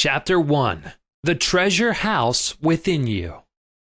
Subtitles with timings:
[0.00, 0.92] Chapter 1
[1.24, 3.42] The Treasure House Within You.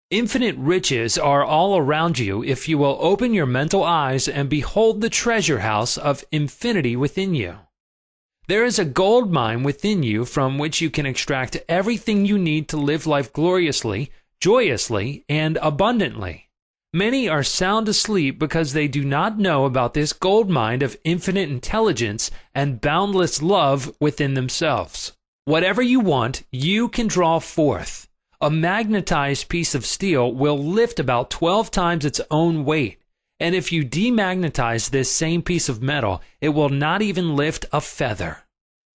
[0.09, 4.99] Infinite riches are all around you if you will open your mental eyes and behold
[4.99, 7.57] the treasure house of infinity within you.
[8.47, 12.67] There is a gold mine within you from which you can extract everything you need
[12.69, 14.09] to live life gloriously,
[14.39, 16.49] joyously, and abundantly.
[16.91, 21.51] Many are sound asleep because they do not know about this gold mine of infinite
[21.51, 25.13] intelligence and boundless love within themselves.
[25.45, 28.07] Whatever you want, you can draw forth.
[28.39, 32.99] A magnetized piece of steel will lift about 12 times its own weight.
[33.39, 37.81] And if you demagnetize this same piece of metal, it will not even lift a
[37.81, 38.43] feather.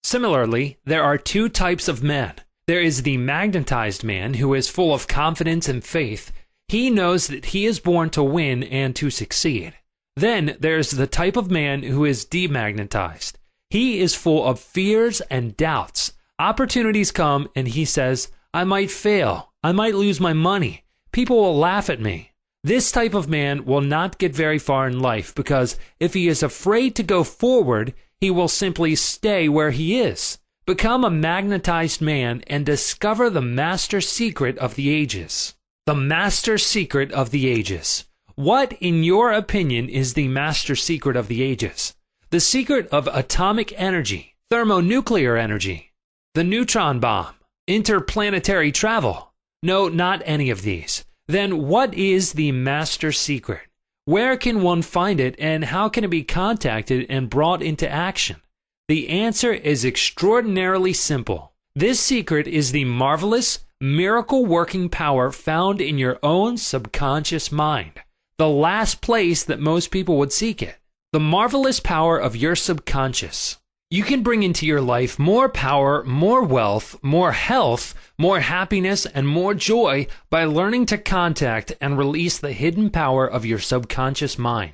[0.04, 2.34] Similarly, there are two types of men.
[2.68, 6.30] There is the magnetized man who is full of confidence and faith.
[6.68, 9.74] He knows that he is born to win and to succeed.
[10.14, 13.32] Then there's the type of man who is demagnetized.
[13.70, 16.12] He is full of fears and doubts.
[16.38, 19.52] Opportunities come and he says, I might fail.
[19.62, 20.84] I might lose my money.
[21.10, 22.32] People will laugh at me.
[22.62, 26.42] This type of man will not get very far in life because if he is
[26.42, 30.38] afraid to go forward, he will simply stay where he is.
[30.66, 35.54] Become a magnetized man and discover the master secret of the ages.
[35.86, 38.04] The master secret of the ages.
[38.34, 41.94] What, in your opinion, is the master secret of the ages?
[42.30, 45.85] The secret of atomic energy, thermonuclear energy,
[46.36, 47.34] the neutron bomb,
[47.66, 49.32] interplanetary travel.
[49.62, 51.02] No, not any of these.
[51.28, 53.62] Then what is the master secret?
[54.04, 58.36] Where can one find it and how can it be contacted and brought into action?
[58.86, 61.54] The answer is extraordinarily simple.
[61.74, 67.92] This secret is the marvelous, miracle working power found in your own subconscious mind,
[68.36, 70.76] the last place that most people would seek it.
[71.14, 73.56] The marvelous power of your subconscious.
[73.88, 79.28] You can bring into your life more power, more wealth, more health, more happiness, and
[79.28, 84.72] more joy by learning to contact and release the hidden power of your subconscious mind.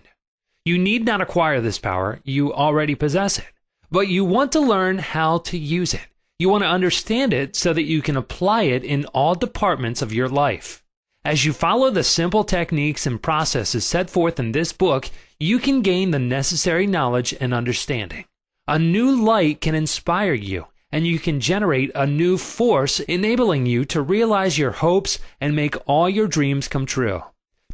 [0.65, 3.45] You need not acquire this power, you already possess it.
[3.91, 6.07] But you want to learn how to use it.
[6.39, 10.15] You want to understand it so that you can apply it in all departments of
[10.15, 10.83] your life.
[11.23, 15.83] As you follow the simple techniques and processes set forth in this book, you can
[15.83, 18.25] gain the necessary knowledge and understanding.
[18.73, 23.85] A new light can inspire you, and you can generate a new force enabling you
[23.85, 27.23] to realize your hopes and make all your dreams come true.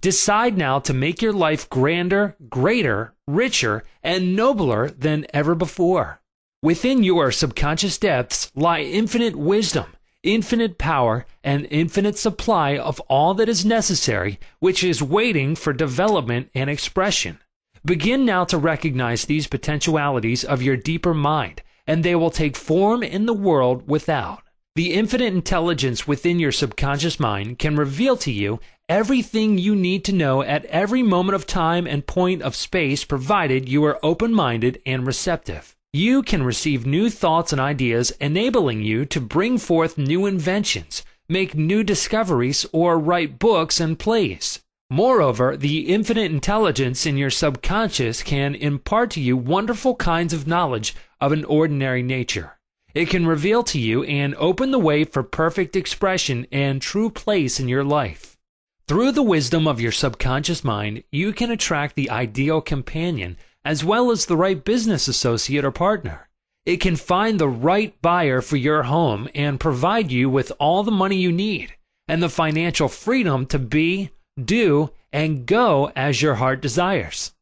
[0.01, 6.21] Decide now to make your life grander, greater, richer, and nobler than ever before.
[6.65, 9.95] Within your subconscious depths lie infinite wisdom,
[10.25, 16.51] infinite power, and infinite supply of all that is necessary, which is waiting for development
[16.57, 17.39] and expression.
[17.85, 23.03] Begin now to recognize these potentialities of your deeper mind, and they will take form
[23.03, 24.43] in the world without.
[24.75, 30.13] The infinite intelligence within your subconscious mind can reveal to you everything you need to
[30.13, 34.81] know at every moment of time and point of space, provided you are open minded
[34.87, 35.75] and receptive.
[35.93, 41.55] You can receive new thoughts and ideas, enabling you to bring forth new inventions, make
[41.55, 44.61] new discoveries, or write books and plays.
[44.91, 50.95] Moreover, the infinite intelligence in your subconscious can impart to you wonderful kinds of knowledge
[51.21, 52.59] of an ordinary nature.
[52.95, 57.61] It can reveal to you and open the way for perfect expression and true place
[57.61, 58.39] in your life.
[58.87, 64.11] Through the wisdom of your subconscious mind, you can attract the ideal companion as well
[64.11, 66.31] as the right business associate or partner.
[66.65, 70.91] It can find the right buyer for your home and provide you with all the
[70.91, 71.75] money you need
[72.09, 74.11] and the financial freedom to be,
[74.45, 77.33] do, and go as your heart desires.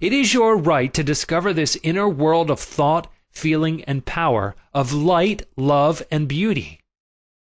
[0.00, 4.92] It is your right to discover this inner world of thought, feeling, and power, of
[4.92, 6.80] light, love, and beauty.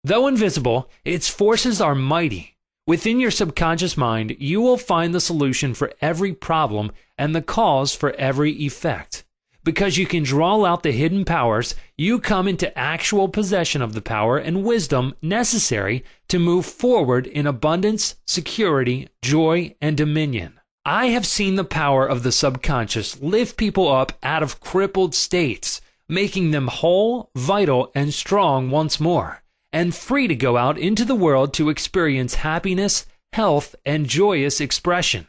[0.04, 2.56] Though invisible, its forces are mighty.
[2.86, 7.94] Within your subconscious mind, you will find the solution for every problem and the cause
[7.94, 9.24] for every effect.
[9.62, 14.00] Because you can draw out the hidden powers, you come into actual possession of the
[14.00, 20.60] power and wisdom necessary to move forward in abundance, security, joy, and dominion.
[20.86, 25.82] I have seen the power of the subconscious lift people up out of crippled states,
[26.08, 29.42] making them whole, vital, and strong once more,
[29.74, 35.26] and free to go out into the world to experience happiness, health, and joyous expression.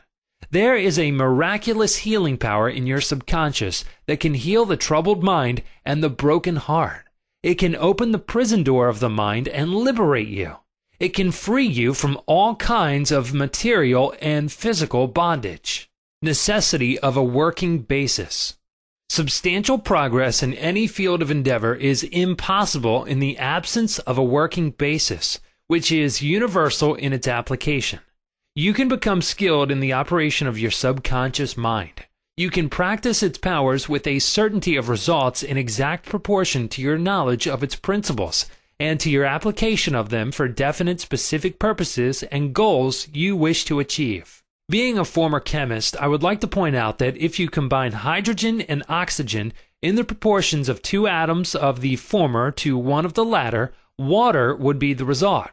[0.51, 5.63] There is a miraculous healing power in your subconscious that can heal the troubled mind
[5.85, 7.05] and the broken heart.
[7.41, 10.57] It can open the prison door of the mind and liberate you.
[10.99, 15.89] It can free you from all kinds of material and physical bondage.
[16.21, 18.57] Necessity of a working basis.
[19.07, 24.71] Substantial progress in any field of endeavor is impossible in the absence of a working
[24.71, 28.01] basis, which is universal in its application.
[28.55, 32.05] You can become skilled in the operation of your subconscious mind.
[32.35, 36.97] You can practice its powers with a certainty of results in exact proportion to your
[36.97, 42.53] knowledge of its principles and to your application of them for definite specific purposes and
[42.53, 44.43] goals you wish to achieve.
[44.67, 48.59] Being a former chemist, I would like to point out that if you combine hydrogen
[48.59, 53.23] and oxygen in the proportions of two atoms of the former to one of the
[53.23, 55.51] latter, water would be the result.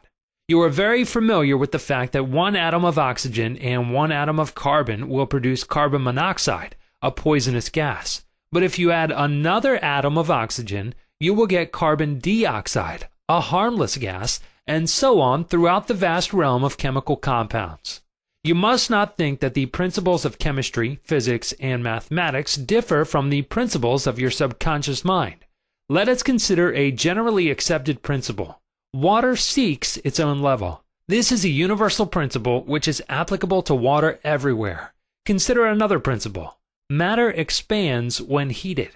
[0.49, 4.39] You are very familiar with the fact that one atom of oxygen and one atom
[4.39, 8.25] of carbon will produce carbon monoxide, a poisonous gas.
[8.51, 13.95] But if you add another atom of oxygen, you will get carbon dioxide, a harmless
[13.97, 18.01] gas, and so on throughout the vast realm of chemical compounds.
[18.43, 23.43] You must not think that the principles of chemistry, physics, and mathematics differ from the
[23.43, 25.45] principles of your subconscious mind.
[25.89, 28.58] Let us consider a generally accepted principle.
[28.93, 30.83] Water seeks its own level.
[31.07, 34.95] This is a universal principle which is applicable to water everywhere.
[35.27, 36.57] Consider another principle.
[36.89, 38.89] Matter expands when heated.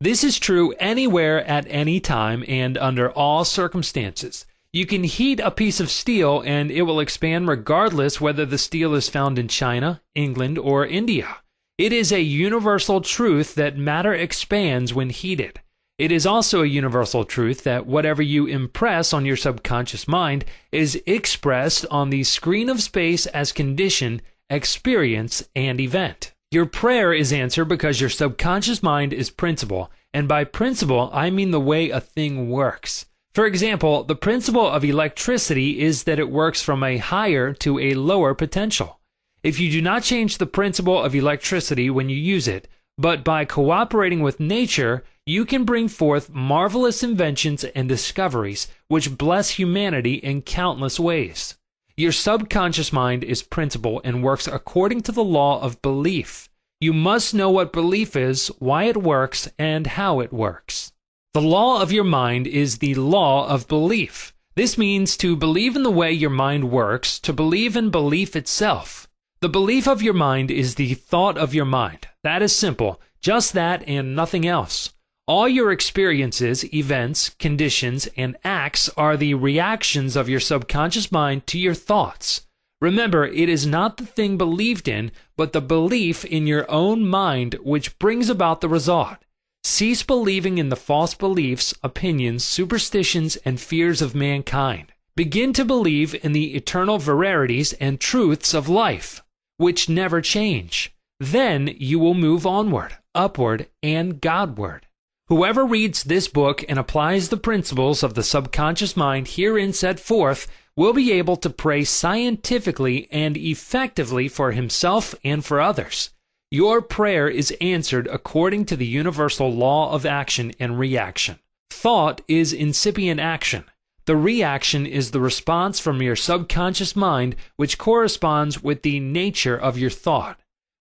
[0.00, 4.44] This is true anywhere at any time and under all circumstances.
[4.72, 8.92] You can heat a piece of steel and it will expand regardless whether the steel
[8.94, 11.36] is found in China, England, or India.
[11.78, 15.60] It is a universal truth that matter expands when heated.
[15.98, 21.02] It is also a universal truth that whatever you impress on your subconscious mind is
[21.06, 26.32] expressed on the screen of space as condition, experience, and event.
[26.52, 31.50] Your prayer is answered because your subconscious mind is principle, and by principle I mean
[31.50, 33.06] the way a thing works.
[33.34, 37.94] For example, the principle of electricity is that it works from a higher to a
[37.94, 39.00] lower potential.
[39.42, 43.44] If you do not change the principle of electricity when you use it, but by
[43.44, 50.40] cooperating with nature, you can bring forth marvelous inventions and discoveries which bless humanity in
[50.40, 51.58] countless ways.
[51.98, 56.48] Your subconscious mind is principle and works according to the law of belief.
[56.80, 60.92] You must know what belief is, why it works, and how it works.
[61.34, 64.32] The law of your mind is the law of belief.
[64.56, 69.06] This means to believe in the way your mind works, to believe in belief itself.
[69.40, 72.08] The belief of your mind is the thought of your mind.
[72.22, 74.94] That is simple, just that and nothing else.
[75.28, 81.58] All your experiences, events, conditions, and acts are the reactions of your subconscious mind to
[81.58, 82.46] your thoughts.
[82.80, 87.56] Remember, it is not the thing believed in, but the belief in your own mind
[87.62, 89.18] which brings about the result.
[89.62, 94.94] Cease believing in the false beliefs, opinions, superstitions, and fears of mankind.
[95.14, 99.22] Begin to believe in the eternal verities and truths of life,
[99.58, 100.94] which never change.
[101.20, 104.86] Then you will move onward, upward, and Godward.
[105.28, 110.46] Whoever reads this book and applies the principles of the subconscious mind herein set forth
[110.74, 116.10] will be able to pray scientifically and effectively for himself and for others.
[116.50, 121.38] Your prayer is answered according to the universal law of action and reaction.
[121.68, 123.64] Thought is incipient action.
[124.06, 129.76] The reaction is the response from your subconscious mind, which corresponds with the nature of
[129.76, 130.40] your thought.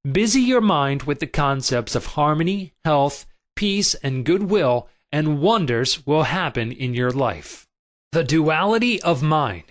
[0.09, 3.25] Busy your mind with the concepts of harmony, health,
[3.57, 7.68] peace, and goodwill, and wonders will happen in your life.
[8.13, 9.65] The duality of mind.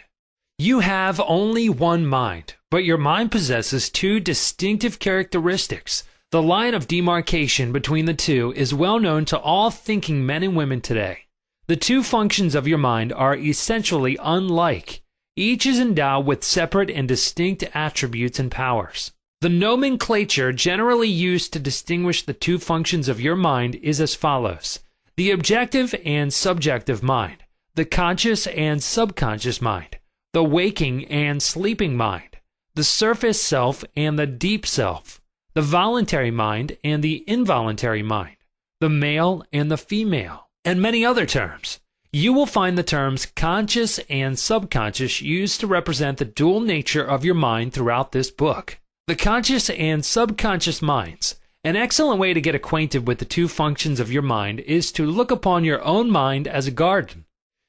[0.58, 6.05] You have only one mind, but your mind possesses two distinctive characteristics.
[6.32, 10.56] The line of demarcation between the two is well known to all thinking men and
[10.56, 11.20] women today.
[11.69, 15.03] The two functions of your mind are essentially unlike.
[15.37, 19.13] Each is endowed with separate and distinct attributes and powers.
[19.43, 24.81] The nomenclature generally used to distinguish the two functions of your mind is as follows.
[25.16, 29.98] The objective and subjective mind, the conscious and subconscious mind.
[30.32, 32.38] The waking and sleeping mind,
[32.74, 35.20] the surface self and the deep self,
[35.55, 38.36] the voluntary mind and the involuntary mind,
[38.81, 41.81] the male and the female, and many other terms.
[42.10, 47.24] You will find the terms conscious and subconscious used to represent the dual nature of
[47.24, 48.78] your mind throughout this book.
[49.08, 51.36] The conscious and subconscious minds.
[51.63, 55.06] An excellent way to get acquainted with the two functions of your mind is to
[55.06, 57.25] look upon your own mind as a garden.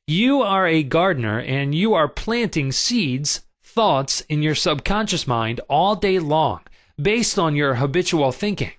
[0.08, 5.96] You are a gardener and you are planting seeds, thoughts in your subconscious mind all
[5.96, 6.62] day long,
[7.00, 8.72] based on your habitual thinking.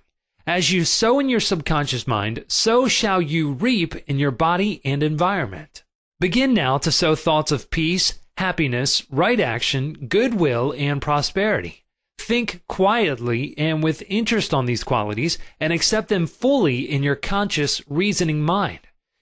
[0.45, 5.01] As you sow in your subconscious mind, so shall you reap in your body and
[5.01, 5.85] environment.
[6.19, 11.85] Begin now to sow thoughts of peace, happiness, right action, goodwill, and prosperity.
[12.19, 17.81] Think quietly and with interest on these qualities and accept them fully in your conscious,
[17.87, 18.81] reasoning mind.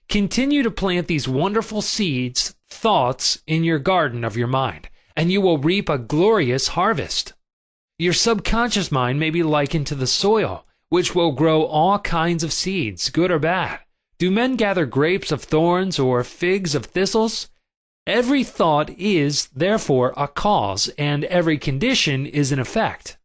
[0.10, 5.40] Continue to plant these wonderful seeds, thoughts, in your garden of your mind, and you
[5.42, 7.34] will reap a glorious harvest.
[8.00, 12.52] Your subconscious mind may be likened to the soil, which will grow all kinds of
[12.52, 13.80] seeds, good or bad.
[14.18, 17.48] Do men gather grapes of thorns or figs of thistles?
[18.08, 23.18] Every thought is, therefore, a cause, and every condition is an effect.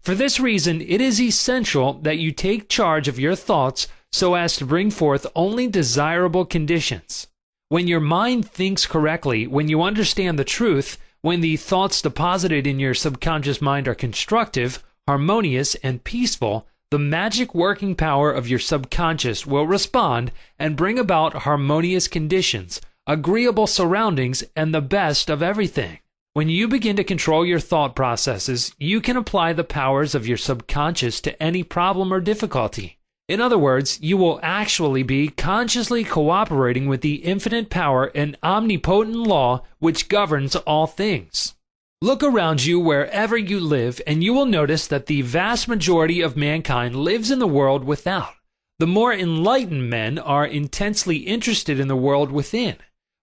[0.00, 4.54] For this reason, it is essential that you take charge of your thoughts so as
[4.56, 7.26] to bring forth only desirable conditions.
[7.68, 12.78] When your mind thinks correctly, when you understand the truth, when the thoughts deposited in
[12.78, 19.44] your subconscious mind are constructive, harmonious, and peaceful, the magic working power of your subconscious
[19.44, 20.30] will respond
[20.60, 25.98] and bring about harmonious conditions agreeable surroundings, and the best of everything.
[26.34, 30.36] When you begin to control your thought processes, you can apply the powers of your
[30.36, 32.98] subconscious to any problem or difficulty.
[33.26, 39.16] In other words, you will actually be consciously cooperating with the infinite power and omnipotent
[39.16, 41.54] law which governs all things.
[42.02, 46.36] Look around you wherever you live, and you will notice that the vast majority of
[46.36, 48.34] mankind lives in the world without.
[48.78, 52.76] The more enlightened men are intensely interested in the world within.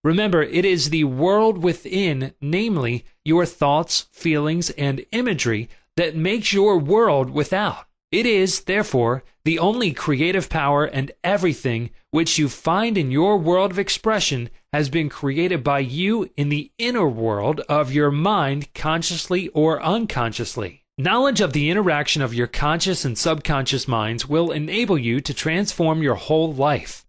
[0.06, 6.78] Remember, it is the world within, namely your thoughts, feelings, and imagery, that makes your
[6.78, 7.88] world without.
[8.12, 13.72] It is, therefore, the only creative power, and everything which you find in your world
[13.72, 19.48] of expression has been created by you in the inner world of your mind, consciously
[19.50, 20.84] or unconsciously.
[21.00, 26.04] Knowledge of the interaction of your conscious and subconscious minds will enable you to transform
[26.04, 27.05] your whole life.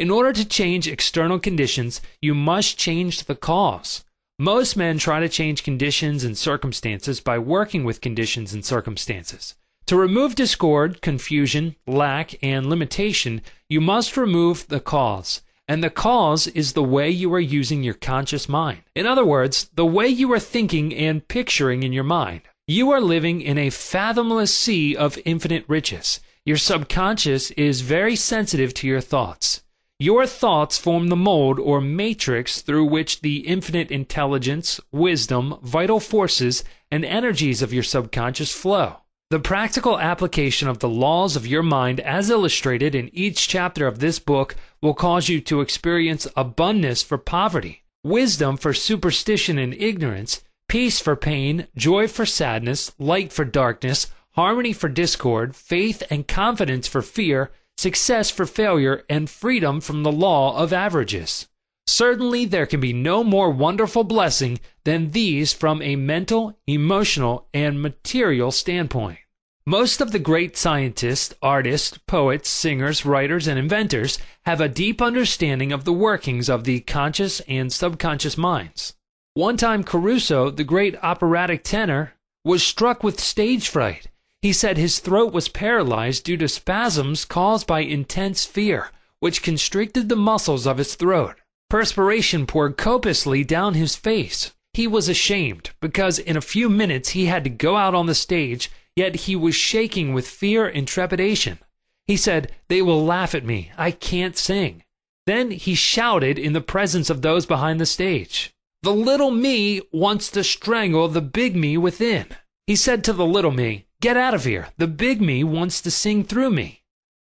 [0.00, 4.02] In order to change external conditions, you must change the cause.
[4.38, 9.56] Most men try to change conditions and circumstances by working with conditions and circumstances.
[9.88, 15.42] To remove discord, confusion, lack, and limitation, you must remove the cause.
[15.68, 18.80] And the cause is the way you are using your conscious mind.
[18.94, 22.40] In other words, the way you are thinking and picturing in your mind.
[22.66, 26.20] You are living in a fathomless sea of infinite riches.
[26.46, 29.60] Your subconscious is very sensitive to your thoughts.
[30.02, 36.64] Your thoughts form the mold or matrix through which the infinite intelligence, wisdom, vital forces,
[36.90, 39.00] and energies of your subconscious flow.
[39.28, 43.98] The practical application of the laws of your mind, as illustrated in each chapter of
[43.98, 50.42] this book, will cause you to experience abundance for poverty, wisdom for superstition and ignorance,
[50.66, 56.88] peace for pain, joy for sadness, light for darkness, harmony for discord, faith and confidence
[56.88, 61.48] for fear, success for failure, and freedom from the law of averages.
[61.86, 67.80] Certainly, there can be no more wonderful blessing than these from a mental, emotional, and
[67.82, 69.18] material standpoint.
[69.66, 75.72] Most of the great scientists, artists, poets, singers, writers, and inventors have a deep understanding
[75.72, 78.94] of the workings of the conscious and subconscious minds.
[79.34, 82.12] One time, Caruso, the great operatic tenor,
[82.44, 84.09] was struck with stage fright
[84.42, 90.08] he said his throat was paralyzed due to spasms caused by intense fear, which constricted
[90.08, 91.36] the muscles of his throat.
[91.68, 94.54] Perspiration poured copiously down his face.
[94.72, 98.14] He was ashamed because in a few minutes he had to go out on the
[98.14, 101.58] stage, yet he was shaking with fear and trepidation.
[102.06, 103.72] He said, They will laugh at me.
[103.76, 104.84] I can't sing.
[105.26, 108.52] Then he shouted in the presence of those behind the stage.
[108.82, 112.26] The little me wants to strangle the big me within.
[112.66, 114.68] He said to the little me, Get out of here.
[114.78, 116.80] The big me wants to sing through me.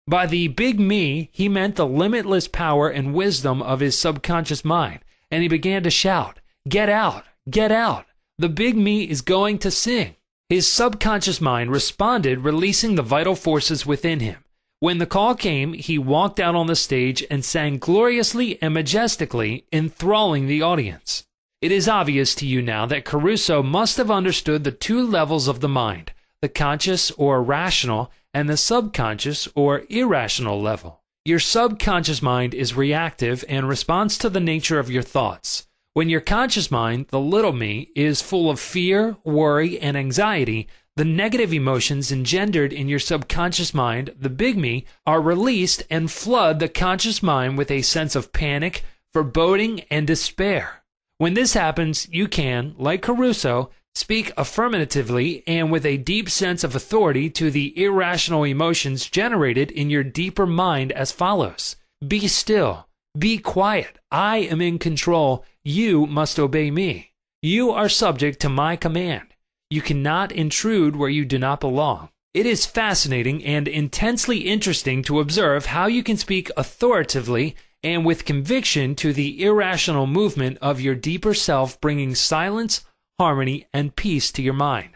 [0.07, 5.01] By the big me, he meant the limitless power and wisdom of his subconscious mind,
[5.29, 8.05] and he began to shout, Get out, get out.
[8.39, 10.15] The big me is going to sing.
[10.49, 14.43] His subconscious mind responded, releasing the vital forces within him.
[14.79, 19.65] When the call came, he walked out on the stage and sang gloriously and majestically,
[19.71, 21.23] enthralling the audience.
[21.61, 25.59] It is obvious to you now that Caruso must have understood the two levels of
[25.59, 26.11] the mind
[26.43, 31.01] the conscious or rational, and the subconscious or irrational level.
[31.23, 35.65] Your subconscious mind is reactive and responds to the nature of your thoughts.
[35.93, 41.05] When your conscious mind, the little me, is full of fear, worry, and anxiety, the
[41.05, 46.67] negative emotions engendered in your subconscious mind, the big me, are released and flood the
[46.67, 48.83] conscious mind with a sense of panic,
[49.13, 50.83] foreboding, and despair.
[51.19, 56.75] When this happens, you can, like Caruso, Speak affirmatively and with a deep sense of
[56.75, 61.75] authority to the irrational emotions generated in your deeper mind as follows
[62.07, 62.87] Be still.
[63.17, 63.99] Be quiet.
[64.11, 65.45] I am in control.
[65.63, 67.11] You must obey me.
[67.43, 69.27] You are subject to my command.
[69.69, 72.09] You cannot intrude where you do not belong.
[72.33, 78.25] It is fascinating and intensely interesting to observe how you can speak authoritatively and with
[78.25, 82.83] conviction to the irrational movement of your deeper self, bringing silence,
[83.19, 84.89] harmony, and peace to your mind.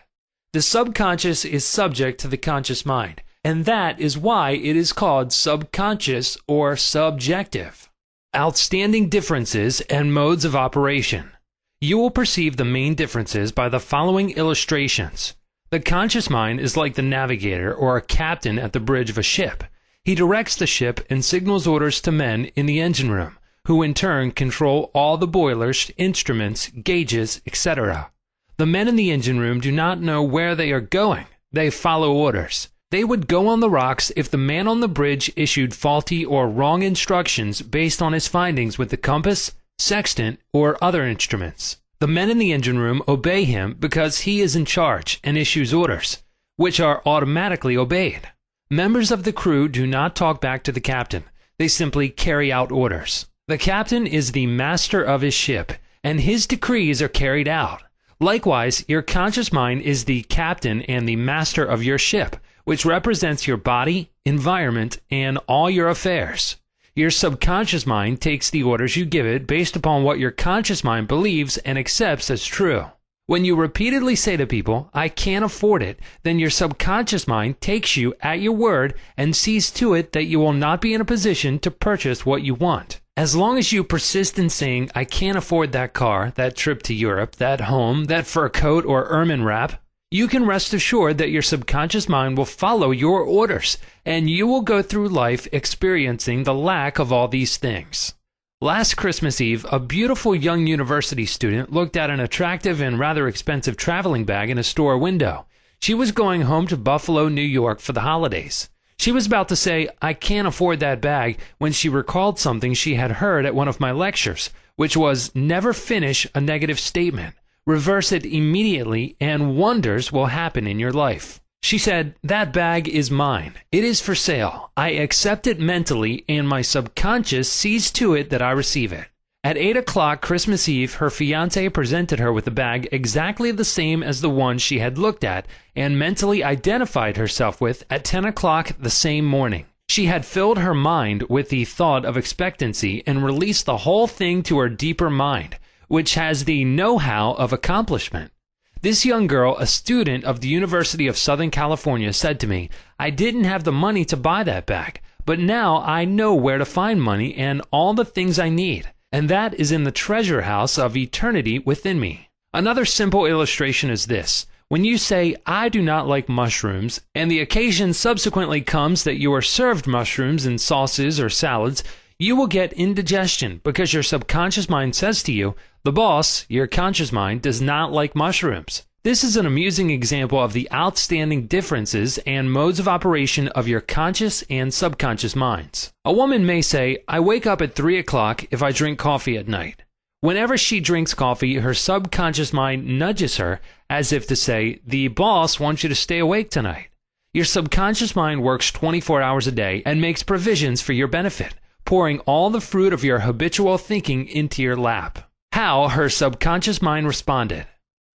[0.54, 5.32] The subconscious is subject to the conscious mind, and that is why it is called
[5.32, 7.90] subconscious or subjective.
[8.36, 11.32] Outstanding differences and modes of operation.
[11.80, 15.36] You will perceive the main differences by the following illustrations.
[15.70, 19.24] The conscious mind is like the navigator or a captain at the bridge of a
[19.24, 19.64] ship.
[20.04, 23.37] He directs the ship and signals orders to men in the engine room,
[23.68, 28.10] who in turn control all the boilers, instruments, gauges, etc.
[28.56, 31.26] The men in the engine room do not know where they are going.
[31.52, 32.70] They follow orders.
[32.92, 36.48] They would go on the rocks if the man on the bridge issued faulty or
[36.48, 41.76] wrong instructions based on his findings with the compass, sextant, or other instruments.
[42.00, 45.74] The men in the engine room obey him because he is in charge and issues
[45.74, 46.24] orders,
[46.56, 48.32] which are automatically obeyed.
[48.70, 51.26] Members of the crew do not talk back to the captain,
[51.60, 53.26] they simply carry out orders.
[53.50, 55.72] The captain is the master of his ship,
[56.04, 57.82] and his decrees are carried out.
[58.20, 62.36] Likewise, your conscious mind is the captain and the master of your ship,
[62.66, 66.58] which represents your body, environment, and all your affairs.
[66.94, 71.08] Your subconscious mind takes the orders you give it based upon what your conscious mind
[71.08, 72.88] believes and accepts as true.
[73.28, 77.96] When you repeatedly say to people, I can't afford it, then your subconscious mind takes
[77.96, 81.06] you at your word and sees to it that you will not be in a
[81.06, 83.00] position to purchase what you want.
[83.18, 86.94] As long as you persist in saying, I can't afford that car, that trip to
[86.94, 89.82] Europe, that home, that fur coat or ermine wrap,
[90.12, 94.62] you can rest assured that your subconscious mind will follow your orders, and you will
[94.62, 98.14] go through life experiencing the lack of all these things.
[98.62, 103.78] Last Christmas Eve, a beautiful young university student looked at an attractive and rather expensive
[103.78, 105.48] traveling bag in a store window.
[105.82, 108.70] She was going home to Buffalo, New York for the holidays.
[109.00, 112.96] She was about to say, I can't afford that bag, when she recalled something she
[112.96, 117.36] had heard at one of my lectures, which was never finish a negative statement
[117.68, 121.40] reverse it immediately, and wonders will happen in your life.
[121.62, 123.56] She said, That bag is mine.
[123.72, 124.72] It is for sale.
[124.78, 129.08] I accept it mentally, and my subconscious sees to it that I receive it.
[129.48, 134.04] At 8 o'clock Christmas Eve, her fiance presented her with a bag exactly the same
[134.04, 138.74] as the one she had looked at and mentally identified herself with at 10 o'clock
[138.78, 139.66] the same morning.
[139.88, 144.44] She had filled her mind with the thought of expectancy and released the whole thing
[144.44, 145.58] to her deeper mind
[145.88, 148.34] which has the know how of accomplishment.
[148.82, 153.12] This young girl, a student of the University of Southern California, said to me, I
[153.12, 157.02] didn't have the money to buy that bag, but now I know where to find
[157.02, 160.98] money and all the things I need, and that is in the treasure house of
[160.98, 162.30] eternity within me.
[162.54, 164.48] Another simple illustration is this.
[164.70, 169.34] When you say, I do not like mushrooms, and the occasion subsequently comes that you
[169.34, 171.84] are served mushrooms in sauces or salads,
[172.20, 177.14] you will get indigestion because your subconscious mind says to you, the boss, your conscious
[177.14, 178.84] mind, does not like mushrooms.
[179.08, 183.80] This is an amusing example of the outstanding differences and modes of operation of your
[183.80, 185.94] conscious and subconscious minds.
[186.04, 189.48] A woman may say, I wake up at 3 o'clock if I drink coffee at
[189.48, 189.84] night.
[190.20, 195.58] Whenever she drinks coffee, her subconscious mind nudges her as if to say, The boss
[195.58, 196.90] wants you to stay awake tonight.
[197.34, 202.20] Your subconscious mind works 24 hours a day and makes provisions for your benefit, pouring
[202.26, 205.30] all the fruit of your habitual thinking into your lap.
[205.54, 207.68] How her subconscious mind responded.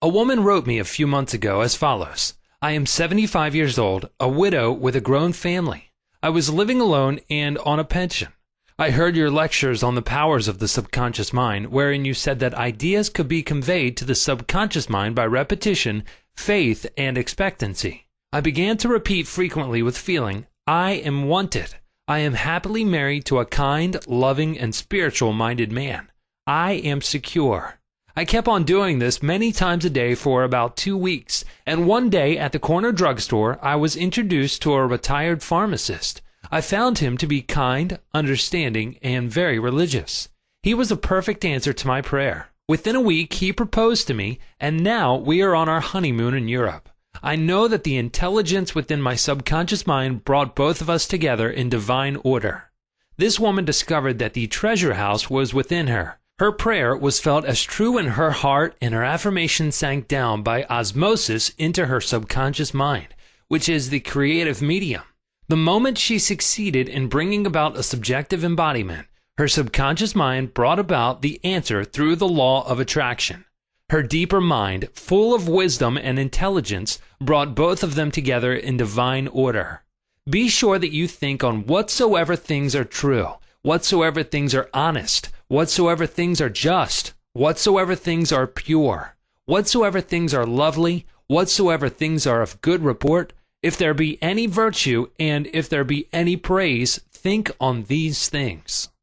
[0.04, 4.10] A woman wrote me a few months ago as follows I am 75 years old,
[4.18, 5.92] a widow with a grown family.
[6.20, 8.32] I was living alone and on a pension.
[8.76, 12.54] I heard your lectures on the powers of the subconscious mind, wherein you said that
[12.54, 16.02] ideas could be conveyed to the subconscious mind by repetition,
[16.36, 18.08] faith, and expectancy.
[18.32, 21.76] I began to repeat frequently with feeling, I am wanted.
[22.08, 26.10] I am happily married to a kind, loving, and spiritual minded man.
[26.44, 27.78] I am secure.
[28.14, 32.10] I kept on doing this many times a day for about two weeks, and one
[32.10, 36.20] day at the corner drugstore I was introduced to a retired pharmacist.
[36.50, 40.28] I found him to be kind, understanding, and very religious.
[40.62, 42.48] He was a perfect answer to my prayer.
[42.68, 46.48] Within a week he proposed to me, and now we are on our honeymoon in
[46.48, 46.90] Europe.
[47.22, 51.70] I know that the intelligence within my subconscious mind brought both of us together in
[51.70, 52.70] divine order.
[53.16, 56.18] This woman discovered that the treasure house was within her.
[56.42, 60.64] Her prayer was felt as true in her heart, and her affirmation sank down by
[60.64, 63.14] osmosis into her subconscious mind,
[63.46, 65.04] which is the creative medium.
[65.46, 69.06] The moment she succeeded in bringing about a subjective embodiment,
[69.38, 73.44] her subconscious mind brought about the answer through the law of attraction.
[73.90, 79.28] Her deeper mind, full of wisdom and intelligence, brought both of them together in divine
[79.28, 79.84] order.
[80.28, 83.28] Be sure that you think on whatsoever things are true,
[83.62, 90.46] whatsoever things are honest, whatsoever things are just, whatsoever things are pure, whatsoever things are
[90.46, 95.84] lovely, whatsoever things are of good report, if there be any virtue and if there
[95.84, 98.88] be any praise, think on these things.